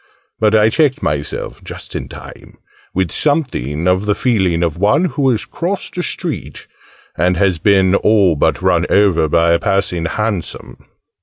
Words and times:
but 0.39 0.55
I 0.55 0.69
checked 0.69 1.03
myself 1.03 1.63
just 1.63 1.95
in 1.95 2.09
time 2.09 2.57
with 2.91 3.11
something 3.11 3.87
of 3.87 4.07
the 4.07 4.15
feeling 4.15 4.63
of 4.63 4.79
one 4.79 5.05
who 5.05 5.29
has 5.29 5.45
crossed 5.45 5.95
a 5.95 6.01
street, 6.01 6.65
and 7.15 7.37
has 7.37 7.59
been 7.59 7.93
all 7.93 8.35
but 8.35 8.63
run 8.63 8.87
over 8.89 9.27
by 9.27 9.51
a 9.51 9.59
passing 9.59 10.05
'Hansom.' 10.05 10.87